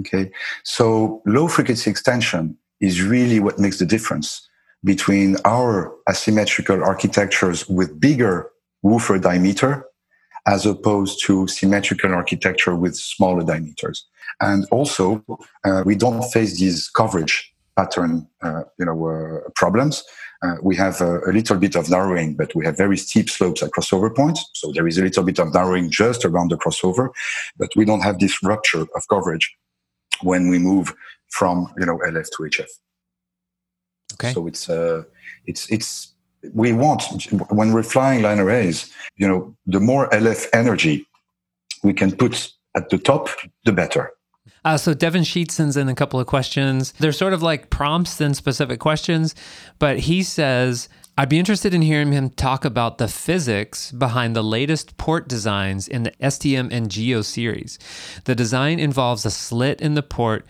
[0.00, 0.30] Okay.
[0.64, 4.48] So low frequency extension is really what makes the difference
[4.84, 9.84] between our asymmetrical architectures with bigger woofer diameter
[10.46, 14.06] as opposed to symmetrical architecture with smaller diameters.
[14.40, 15.24] And also,
[15.64, 20.04] uh, we don't face these coverage pattern, uh, you know, uh, problems.
[20.42, 23.62] Uh, we have a, a, little bit of narrowing, but we have very steep slopes
[23.62, 24.48] at crossover points.
[24.54, 27.10] So there is a little bit of narrowing just around the crossover,
[27.56, 29.56] but we don't have this rupture of coverage
[30.22, 30.94] when we move
[31.30, 32.68] from, you know, LF to HF.
[34.14, 34.32] Okay.
[34.32, 35.02] So it's, uh,
[35.46, 36.14] it's, it's,
[36.54, 37.02] we want,
[37.50, 41.04] when we're flying line arrays, you know, the more LF energy
[41.82, 43.28] we can put at the top,
[43.64, 44.12] the better.
[44.64, 46.92] Uh, so Devin Sheets sends in a couple of questions.
[46.98, 49.34] They're sort of like prompts and specific questions,
[49.78, 54.42] but he says, I'd be interested in hearing him talk about the physics behind the
[54.42, 57.78] latest port designs in the STM and Geo series.
[58.24, 60.46] The design involves a slit in the port,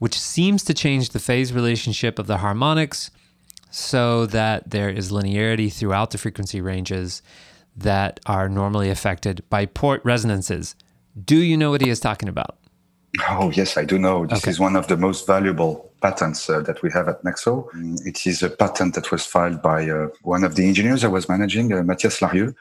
[0.00, 3.12] which seems to change the phase relationship of the harmonics
[3.70, 7.22] so that there is linearity throughout the frequency ranges
[7.76, 10.74] that are normally affected by port resonances.
[11.24, 12.58] Do you know what he is talking about?
[13.28, 14.26] Oh, yes, I do know.
[14.26, 14.50] This okay.
[14.50, 17.68] is one of the most valuable patents uh, that we have at Nexo.
[17.72, 21.08] Mm, it is a patent that was filed by uh, one of the engineers I
[21.08, 22.54] was managing, uh, Mathias Larieux,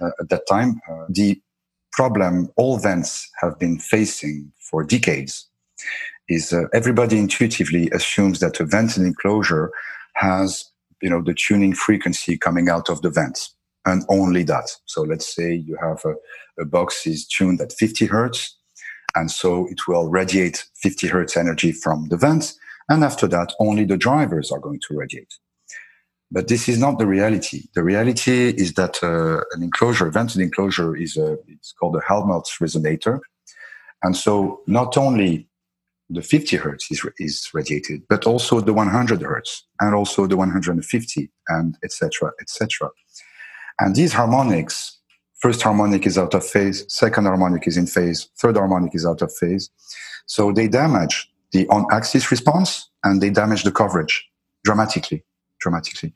[0.00, 0.80] uh, at that time.
[0.90, 1.40] Uh, the
[1.92, 5.48] problem all vents have been facing for decades
[6.28, 9.72] is uh, everybody intuitively assumes that a vented enclosure
[10.14, 10.70] has,
[11.02, 14.70] you know, the tuning frequency coming out of the vents and only that.
[14.86, 16.14] So let's say you have a,
[16.62, 18.54] a box is tuned at 50 hertz
[19.14, 22.58] and so it will radiate 50 hertz energy from the vents.
[22.88, 25.34] And after that, only the drivers are going to radiate.
[26.30, 27.62] But this is not the reality.
[27.74, 32.00] The reality is that uh, an enclosure, a vented enclosure, is a, it's called a
[32.00, 33.20] Helmholtz resonator.
[34.02, 35.48] And so not only
[36.10, 41.30] the 50 hertz is, is radiated, but also the 100 hertz and also the 150
[41.48, 42.30] and etc.
[42.40, 42.90] etc.
[43.80, 44.97] And these harmonics
[45.38, 49.22] First harmonic is out of phase, second harmonic is in phase, third harmonic is out
[49.22, 49.70] of phase.
[50.26, 54.28] So they damage the on axis response and they damage the coverage
[54.64, 55.24] dramatically,
[55.60, 56.12] dramatically.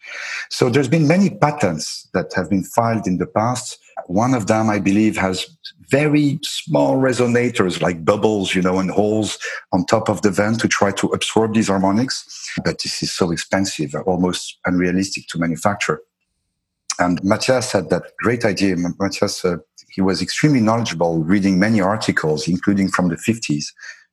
[0.51, 3.79] So there's been many patents that have been filed in the past.
[4.07, 5.47] One of them, I believe, has
[5.89, 9.39] very small resonators like bubbles, you know, and holes
[9.73, 12.51] on top of the vent to try to absorb these harmonics.
[12.65, 16.01] But this is so expensive, almost unrealistic to manufacture.
[17.03, 18.77] And Matthias had that great idea.
[18.77, 19.57] Matthias, uh,
[19.91, 23.67] he was extremely knowledgeable, reading many articles, including from the 50s,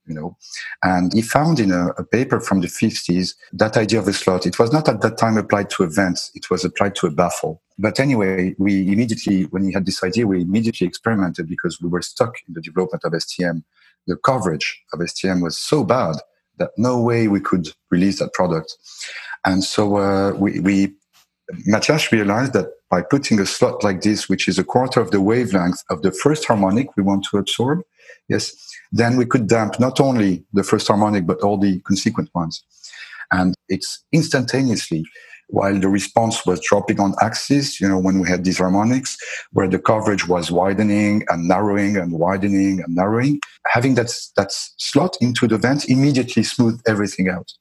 [0.08, 0.36] you know.
[0.82, 4.48] And he found in a, a, paper from the 50s that idea of a slot.
[4.48, 7.62] It was not at that time applied to events, it was applied to a baffle.
[7.78, 12.02] But anyway, we immediately, when he had this idea, we immediately experimented because we were
[12.02, 13.64] stuck in the development of STM.
[14.08, 16.16] The coverage of STM was so bad
[16.58, 18.76] that no way we could release that product.
[19.46, 20.94] And so uh, we, we
[21.66, 25.22] Matthias realized that by putting a slot like this, which is a quarter of the
[25.22, 27.82] wavelength of the first harmonic we want to absorb,
[28.28, 28.56] yes,
[28.92, 32.64] then we could damp not only the first harmonic, but all the consequent ones.
[33.32, 35.06] And it's instantaneously,
[35.50, 39.18] while the response was dropping on axis, you know, when we had these harmonics,
[39.52, 45.18] where the coverage was widening and narrowing and widening and narrowing, having that, that slot
[45.22, 47.52] into the vent immediately smoothed everything out.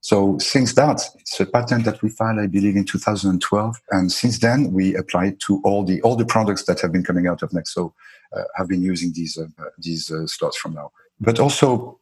[0.00, 3.80] So since that, it's a patent that we filed, I believe, in 2012.
[3.90, 7.26] And since then, we applied to all the all the products that have been coming
[7.26, 7.92] out of Nexo
[8.36, 9.46] uh, have been using these uh,
[9.78, 10.92] these uh, slots from now.
[11.20, 11.98] But also,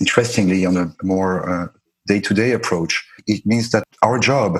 [0.00, 1.68] interestingly, on a more uh,
[2.06, 4.58] day-to-day approach, it means that our job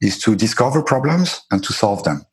[0.00, 2.24] is to discover problems and to solve them.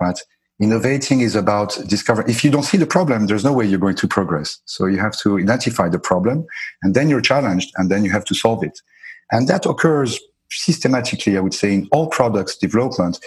[0.00, 0.20] Right?
[0.60, 2.28] Innovating is about discovering.
[2.28, 4.58] If you don't see the problem, there's no way you're going to progress.
[4.66, 6.46] So you have to identify the problem,
[6.82, 8.80] and then you're challenged, and then you have to solve it
[9.30, 10.18] And that occurs
[10.50, 13.20] systematically, I would say, in all products development.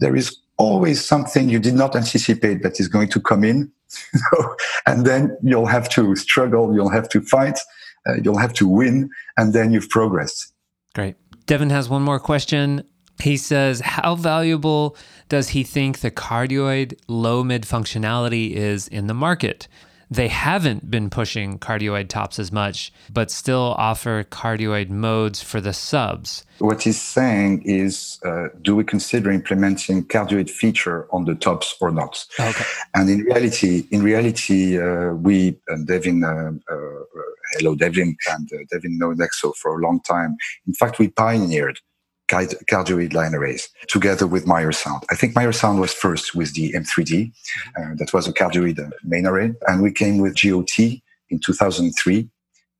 [0.00, 3.70] There is always something you did not anticipate that is going to come in.
[4.86, 7.58] and then you'll have to struggle, you'll have to fight,
[8.06, 10.52] uh, you'll have to win, and then you've progressed.
[10.94, 11.16] Great.
[11.46, 12.82] Devin has one more question.
[13.20, 14.96] He says, How valuable
[15.28, 19.68] does he think the cardioid low mid functionality is in the market?
[20.10, 25.72] They haven't been pushing cardioid tops as much, but still offer cardioid modes for the
[25.72, 26.44] subs.
[26.58, 31.90] What he's saying is, uh, do we consider implementing cardioid feature on the tops or
[31.90, 32.24] not?
[32.38, 32.64] Okay.
[32.94, 36.76] And in reality, in reality, uh, we and Devin, uh, uh
[37.58, 40.36] hello Devin, and uh, Devin know Nexo for a long time.
[40.66, 41.80] In fact, we pioneered
[42.28, 45.04] cardioid line arrays together with Meyer Sound.
[45.10, 47.32] I think Meyer Sound was first with the M3D.
[47.78, 49.52] Uh, that was a cardioid uh, main array.
[49.68, 52.28] And we came with GEO T in 2003.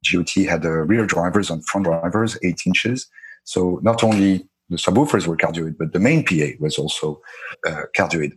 [0.05, 3.09] GEO T had uh, rear drivers and front drivers, eight inches.
[3.45, 7.21] So not only the subwoofers were cardioid, but the main PA was also
[7.67, 8.37] uh, cardioid.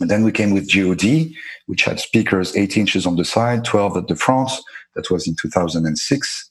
[0.00, 3.64] And then we came with GEO D, which had speakers eight inches on the side,
[3.64, 4.50] 12 at the front.
[4.94, 6.50] That was in 2006.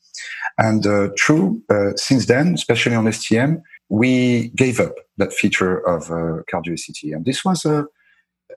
[0.58, 3.62] And uh, true, uh, since then, especially on STM,
[3.92, 7.14] we gave up that feature of uh, cardioCT.
[7.14, 7.86] And this was a,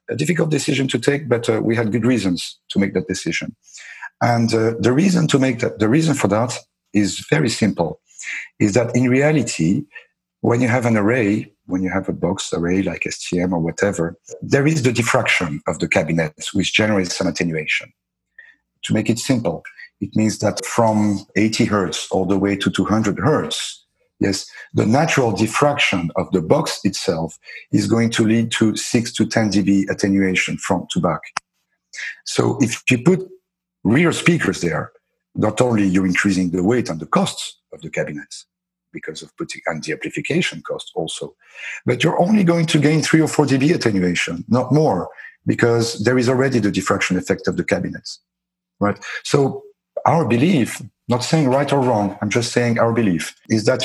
[0.08, 3.56] a, difficult decision to take, but uh, we had good reasons to make that decision.
[4.22, 6.56] And uh, the reason to make that, the reason for that
[6.92, 8.00] is very simple,
[8.60, 9.82] is that in reality,
[10.42, 14.16] when you have an array, when you have a box array like STM or whatever,
[14.40, 17.92] there is the diffraction of the cabinets, which generates some attenuation.
[18.84, 19.64] To make it simple,
[20.00, 23.83] it means that from 80 hertz all the way to 200 hertz,
[24.24, 27.38] Yes, the natural diffraction of the box itself
[27.72, 31.20] is going to lead to 6 to 10 dB attenuation front to back.
[32.24, 33.20] So if you put
[33.82, 34.92] rear speakers there,
[35.34, 38.46] not only you're increasing the weight and the costs of the cabinets
[38.94, 41.34] because of putting and the amplification cost also,
[41.84, 45.10] but you're only going to gain 3 or 4 dB attenuation, not more,
[45.44, 48.20] because there is already the diffraction effect of the cabinets.
[48.80, 48.98] Right?
[49.22, 49.64] So
[50.06, 53.84] our belief, not saying right or wrong, I'm just saying our belief is that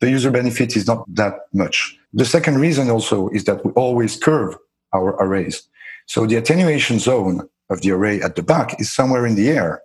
[0.00, 1.98] the user benefit is not that much.
[2.12, 4.56] The second reason also is that we always curve
[4.94, 5.68] our arrays.
[6.06, 9.82] So the attenuation zone of the array at the back is somewhere in the air,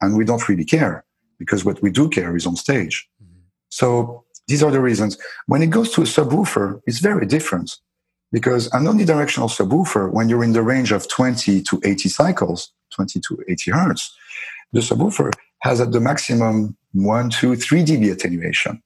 [0.00, 1.04] and we don't really care
[1.38, 3.06] because what we do care is on stage.
[3.22, 3.40] Mm-hmm.
[3.68, 5.18] So these are the reasons.
[5.46, 7.76] When it goes to a subwoofer, it's very different
[8.32, 13.20] because an omnidirectional subwoofer, when you're in the range of 20 to 80 cycles, 20
[13.20, 14.16] to 80 hertz,
[14.72, 18.82] the subwoofer has at the maximum 1, 2, 3 dB attenuation.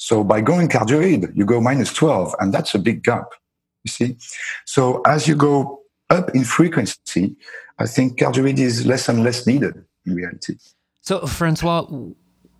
[0.00, 3.34] So by going cardioid, you go minus 12, and that's a big gap,
[3.84, 4.16] you see?
[4.64, 7.36] So as you go up in frequency,
[7.78, 9.74] I think cardioid is less and less needed
[10.06, 10.54] in reality.
[11.02, 11.86] So, Francois,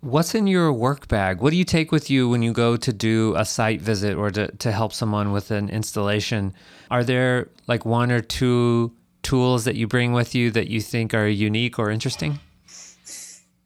[0.01, 1.41] what's in your work bag?
[1.41, 4.29] What do you take with you when you go to do a site visit or
[4.29, 6.53] to, to help someone with an installation?
[6.91, 11.15] Are there like one or two tools that you bring with you that you think
[11.15, 12.39] are unique or interesting?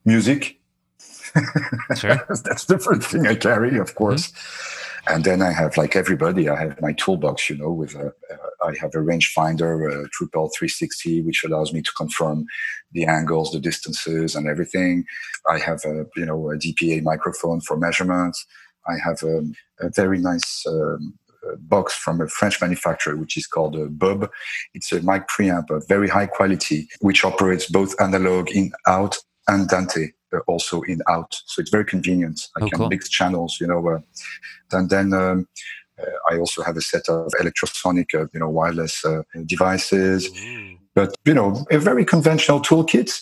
[0.05, 0.59] Music
[1.95, 2.25] Sure.
[2.29, 4.31] That's the first thing I carry, of course.
[4.31, 5.13] Mm-hmm.
[5.13, 8.67] And then I have, like everybody, I have my toolbox, you know, with a, uh,
[8.67, 12.45] I have a rangefinder, a TruPulse 360, which allows me to confirm
[12.91, 15.05] the angles, the distances, and everything.
[15.47, 18.45] I have a, you know, a DPA microphone for measurements.
[18.87, 19.41] I have a,
[19.79, 21.13] a very nice um,
[21.59, 24.29] box from a French manufacturer, which is called a Bob.
[24.73, 29.17] It's a mic preamp of very high quality, which operates both analog in out
[29.47, 30.09] and Dante
[30.41, 31.41] also in out.
[31.45, 32.47] So it's very convenient.
[32.57, 32.89] I oh, can cool.
[32.89, 33.87] mix channels, you know.
[33.87, 33.99] Uh,
[34.71, 35.47] and then um,
[35.99, 40.29] uh, I also have a set of Lectrosonics, uh, you know, wireless uh, devices.
[40.31, 40.79] Mm.
[40.93, 43.21] But you know, a very conventional toolkit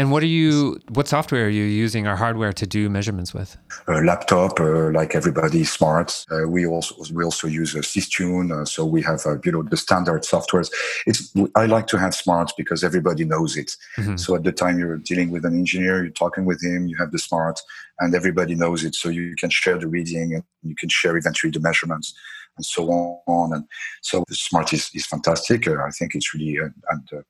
[0.00, 0.80] and what are you?
[0.88, 3.58] What software are you using or hardware to do measurements with?
[3.86, 6.10] A laptop, uh, like everybody, Smaart.
[6.32, 9.62] Uh, we also we also use a Systune, uh, so we have uh, you know
[9.62, 10.72] the standard softwares.
[11.06, 13.72] It's I like to have Smaart because everybody knows it.
[13.98, 14.16] Mm-hmm.
[14.16, 17.10] So at the time you're dealing with an engineer, you're talking with him, you have
[17.12, 17.58] the Smaart,
[17.98, 18.94] and everybody knows it.
[18.94, 22.14] So you can share the reading and you can share eventually the measurements
[22.56, 23.52] and so on.
[23.54, 23.64] And
[24.02, 25.66] so the Smaart is, is fantastic.
[25.66, 27.22] Uh, I think it's really, uh, and uh,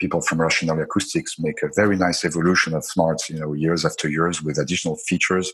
[0.00, 4.08] people from Rational Acoustics make a very nice evolution of Smaarts, you know, years after
[4.08, 5.52] years with additional features.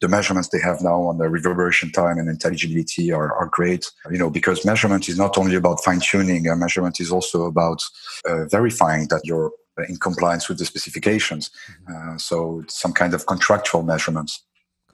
[0.00, 4.18] The measurements they have now on the reverberation time and intelligibility are, are great, you
[4.18, 7.80] know, because measurement is not only about fine tuning, uh, measurement is also about
[8.28, 9.52] uh, verifying that you're
[9.88, 11.50] in compliance with the specifications.
[11.88, 12.14] Mm-hmm.
[12.14, 14.42] Uh, so some kind of contractual measurements.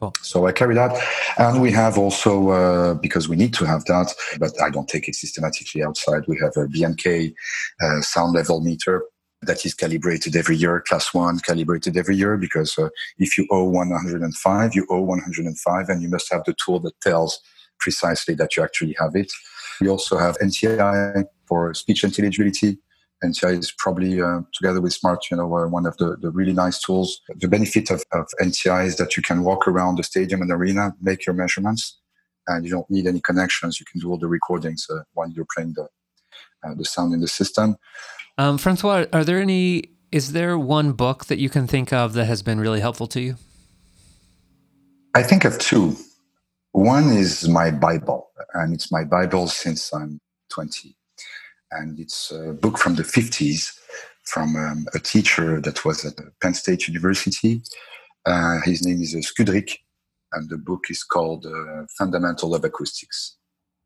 [0.01, 0.15] Cool.
[0.23, 0.99] So I carry that.
[1.39, 5.09] And we have also, uh, because we need to have that, but I don't take
[5.09, 7.35] it systematically outside, we have a B&K
[7.83, 9.05] uh, sound level meter.
[9.43, 12.89] that is calibrated every year, class one calibrated every year, because uh,
[13.19, 17.41] if you owe 105, you owe 105, and you must have the tool that tells
[17.79, 19.33] precisely that you actually have it.
[19.81, 22.79] We also have NTI for speech intelligibility.
[23.25, 26.53] NTI is probably, uh, together with Smaart, you know, uh, one of the, the really
[26.53, 27.21] nice tools.
[27.29, 30.95] The benefit of, of NTI is that you can walk around the stadium and arena,
[31.01, 31.99] make your measurements,
[32.47, 33.79] and you don't need any connections.
[33.79, 35.89] You can do all the recordings uh, while you're playing the,
[36.65, 37.77] uh, the sound in the system.
[38.39, 39.91] Um, Francois, are there any?
[40.11, 43.21] Is there one book that you can think of that has been really helpful to
[43.21, 43.37] you?
[45.15, 45.97] I think of two.
[46.73, 50.97] One is my Bible, and it's my Bible since I'm 20.
[51.73, 53.73] And it's a book from the 50s
[54.25, 57.63] from um, a teacher that was at Penn State University.
[58.27, 59.79] Uh, his name is uh, Skudrzyk,
[60.33, 63.37] and the book is called uh, Fundamental of Acoustics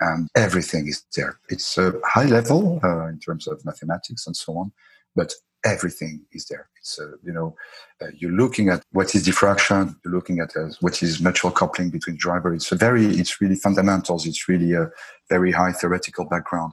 [0.01, 1.39] and everything is there.
[1.49, 4.72] It's a high level uh, in terms of mathematics and so on,
[5.14, 5.32] but
[5.64, 6.68] everything is there.
[6.78, 7.56] It's uh, you know
[8.00, 11.90] uh, you're looking at what is diffraction, you're looking at uh, what is mutual coupling
[11.90, 12.54] between driver.
[12.54, 14.26] It's a very it's really fundamentals.
[14.26, 14.90] It's really a
[15.28, 16.72] very high theoretical background,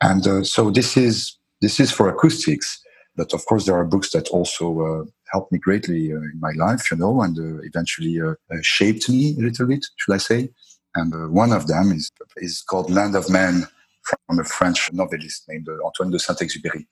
[0.00, 2.82] and uh, so this is this is for acoustics.
[3.16, 6.90] But of course, there are books that also uh, helped me greatly in my life,
[6.90, 8.18] you know, and eventually
[8.62, 10.50] shaped me a little bit, should I say?
[10.94, 13.66] And one of them is, is called Land of Men
[14.02, 16.86] from a French novelist named Antoine de Saint-Exupéry.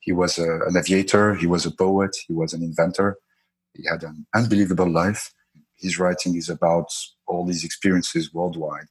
[0.00, 3.16] He was a, an aviator, he was a poet, he was an inventor.
[3.74, 5.32] He had an unbelievable life.
[5.76, 6.88] His writing is about
[7.26, 8.86] all these experiences worldwide.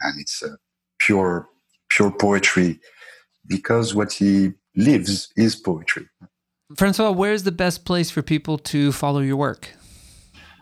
[0.00, 0.56] And it's uh,
[0.98, 1.48] pure,
[1.88, 2.80] pure poetry
[3.46, 6.06] because what he lives is poetry.
[6.76, 9.74] Francois, where's the best place for people to follow your work?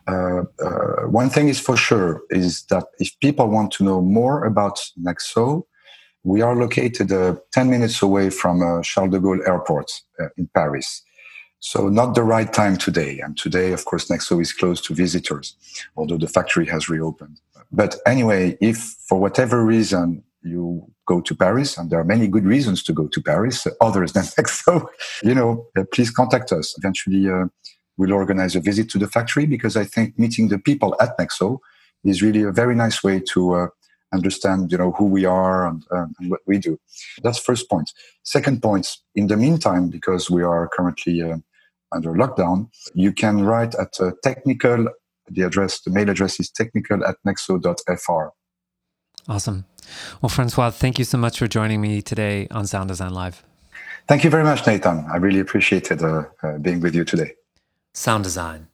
[0.06, 4.44] Uh, uh, one thing is for sure is that if people want to know more
[4.44, 5.64] about Nexo,
[6.26, 10.48] we are located uh, 10 minutes away from uh, Charles de Gaulle Airport uh, in
[10.52, 11.02] Paris.
[11.60, 13.20] So not the right time today.
[13.20, 15.56] And today, of course, Nexo is closed to visitors,
[15.96, 17.40] although the factory has reopened.
[17.70, 18.76] But anyway, if
[19.08, 23.06] for whatever reason you go to Paris, and there are many good reasons to go
[23.06, 24.84] to Paris, others than Nexo,
[25.22, 26.74] you know, please contact us.
[26.76, 27.30] Eventually,
[27.96, 31.60] we'll organize a visit to the factory because I think meeting the people at Nexo
[32.02, 33.66] is really a very nice way to uh,
[34.12, 36.78] understand, you know, who we are and, uh, and, what we do.
[37.22, 37.90] That's first point.
[38.22, 41.36] Second point, in the meantime, because we are currently uh,
[41.92, 44.88] under lockdown, you can write at uh, technical,
[45.28, 48.28] the address, the mail address is technical at nexo.fr.
[49.28, 49.64] Awesome.
[50.22, 53.42] Well, Francois, thank you so much for joining me today on Sound Design Live.
[54.08, 55.04] Thank you very much, Nathan.
[55.12, 57.32] I really appreciated uh, uh, being with you today
[57.96, 58.68] sound design.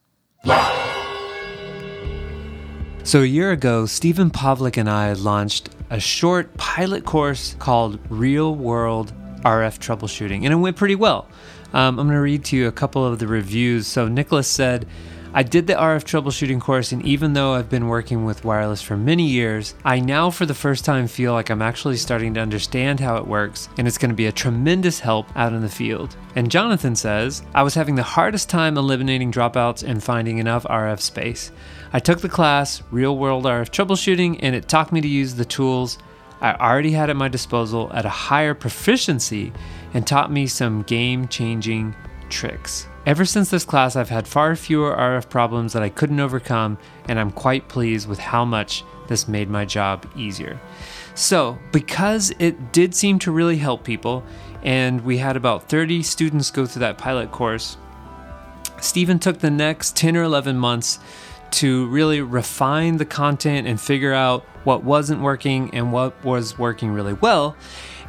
[3.05, 8.55] So, a year ago, Stephen Pavlik and I launched a short pilot course called Real
[8.55, 11.27] World RF Troubleshooting, and it went pretty well.
[11.73, 13.89] Um, I'm going to read to you a couple of the reviews.
[13.89, 14.87] So, Nicholas said,
[15.35, 18.99] I did the RF troubleshooting course, and even though I've been working with wireless for
[18.99, 23.01] many years, I now for the first time feel like I'm actually starting to understand
[23.01, 26.15] how it works, and it's going to be a tremendous help out in the field.
[26.37, 31.01] And Jonathan says, I was having the hardest time eliminating dropouts and finding enough RF
[31.01, 31.51] space.
[31.95, 35.45] I took the class, Real World RF Troubleshooting, and it taught me to use the
[35.45, 35.99] tools
[36.41, 39.53] I already had at my disposal at a higher proficiency
[39.93, 41.95] and taught me some game changing
[42.31, 42.87] tricks.
[43.05, 46.79] Ever since this class, I've had far fewer RF problems that I couldn't overcome,
[47.09, 50.59] and I'm quite pleased with how much this made my job easier.
[51.15, 54.25] So, because it did seem to really help people,
[54.63, 57.77] and we had about 30 students go through that pilot course,
[58.81, 60.99] Stephen took the next 10 or 11 months
[61.53, 66.91] to really refine the content and figure out what wasn't working and what was working
[66.93, 67.57] really well.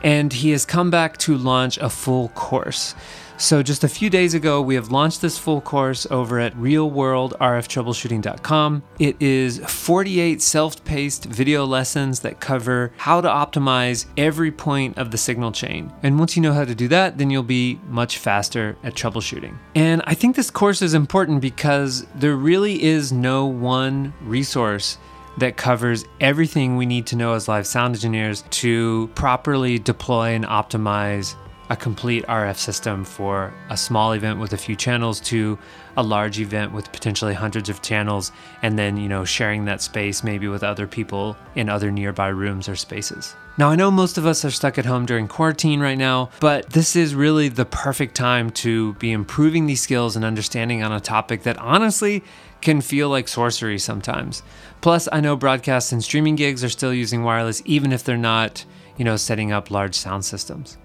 [0.01, 2.93] And he has come back to launch a full course.
[3.37, 8.83] So, just a few days ago, we have launched this full course over at realworldrftroubleshooting.com.
[8.99, 15.11] It is 48 self paced video lessons that cover how to optimize every point of
[15.11, 15.91] the signal chain.
[16.03, 19.57] And once you know how to do that, then you'll be much faster at troubleshooting.
[19.75, 24.97] And I think this course is important because there really is no one resource
[25.37, 30.45] that covers everything we need to know as live sound engineers to properly deploy and
[30.45, 31.35] optimize
[31.73, 35.57] a complete RF system for a small event with a few channels to
[35.97, 40.23] a large event with potentially hundreds of channels and then, you know, sharing that space
[40.23, 43.35] maybe with other people in other nearby rooms or spaces.
[43.57, 46.69] Now, I know most of us are stuck at home during quarantine right now, but
[46.69, 50.99] this is really the perfect time to be improving these skills and understanding on a
[50.99, 52.23] topic that honestly
[52.61, 54.43] can feel like sorcery sometimes.
[54.81, 58.63] Plus, I know broadcasts and streaming gigs are still using wireless even if they're not,
[58.95, 60.77] you know, setting up large sound systems.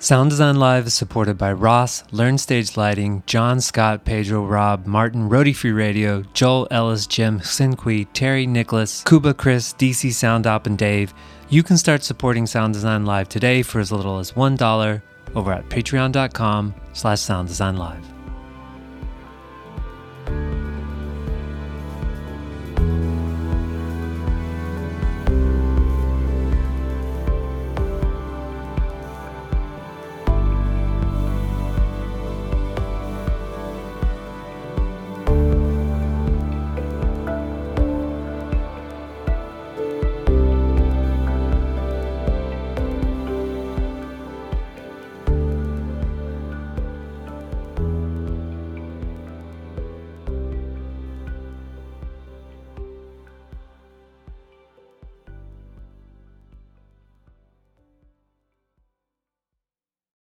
[0.00, 5.30] Sound Design Live is supported by Ross, Learn Stage Lighting, John Scott, Pedro, Rob, Martin,
[5.30, 10.76] Roadie Free Radio, Joel, Ellis, Jim, Sinqui, Terry, Nicholas, Kuba, Chris, DC Sound Op, and
[10.76, 11.14] Dave.
[11.48, 15.02] You can start supporting Sound Design Live today for as little as $1
[15.36, 18.13] over at patreon.com slash sounddesignlive.